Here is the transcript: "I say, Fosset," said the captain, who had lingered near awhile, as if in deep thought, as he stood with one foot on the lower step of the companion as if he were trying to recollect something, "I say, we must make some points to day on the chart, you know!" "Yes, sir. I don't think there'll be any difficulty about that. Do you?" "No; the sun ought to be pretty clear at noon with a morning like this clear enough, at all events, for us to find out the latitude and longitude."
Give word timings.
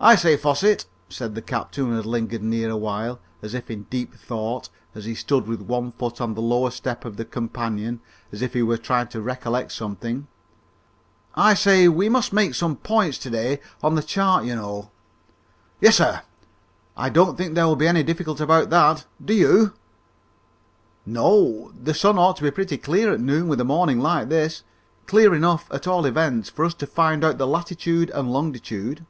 "I 0.00 0.16
say, 0.16 0.36
Fosset," 0.36 0.86
said 1.08 1.34
the 1.36 1.40
captain, 1.40 1.86
who 1.86 1.92
had 1.96 2.04
lingered 2.04 2.42
near 2.42 2.68
awhile, 2.68 3.20
as 3.42 3.54
if 3.54 3.70
in 3.70 3.84
deep 3.84 4.12
thought, 4.12 4.68
as 4.92 5.04
he 5.04 5.14
stood 5.14 5.46
with 5.46 5.62
one 5.62 5.92
foot 5.92 6.20
on 6.20 6.34
the 6.34 6.42
lower 6.42 6.70
step 6.70 7.04
of 7.04 7.16
the 7.16 7.24
companion 7.24 8.00
as 8.32 8.42
if 8.42 8.54
he 8.54 8.62
were 8.62 8.76
trying 8.76 9.06
to 9.06 9.22
recollect 9.22 9.70
something, 9.70 10.26
"I 11.36 11.54
say, 11.54 11.86
we 11.88 12.08
must 12.08 12.32
make 12.32 12.54
some 12.56 12.74
points 12.76 13.18
to 13.18 13.30
day 13.30 13.60
on 13.84 13.94
the 13.94 14.02
chart, 14.02 14.44
you 14.44 14.56
know!" 14.56 14.90
"Yes, 15.80 15.96
sir. 15.96 16.22
I 16.96 17.08
don't 17.08 17.36
think 17.38 17.54
there'll 17.54 17.76
be 17.76 17.88
any 17.88 18.02
difficulty 18.02 18.42
about 18.42 18.70
that. 18.70 19.06
Do 19.24 19.32
you?" 19.32 19.74
"No; 21.06 21.72
the 21.80 21.94
sun 21.94 22.18
ought 22.18 22.36
to 22.38 22.42
be 22.42 22.50
pretty 22.50 22.78
clear 22.78 23.12
at 23.12 23.20
noon 23.20 23.46
with 23.46 23.60
a 23.60 23.64
morning 23.64 24.00
like 24.00 24.28
this 24.28 24.64
clear 25.06 25.34
enough, 25.36 25.68
at 25.70 25.86
all 25.86 26.04
events, 26.04 26.50
for 26.50 26.64
us 26.64 26.74
to 26.74 26.86
find 26.86 27.22
out 27.22 27.38
the 27.38 27.46
latitude 27.46 28.10
and 28.10 28.30
longitude." 28.30 29.06